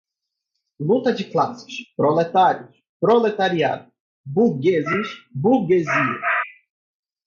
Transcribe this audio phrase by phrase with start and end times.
[0.79, 3.91] Luta de classes, proletários, proletariado,
[4.25, 6.19] burgueses, burguesia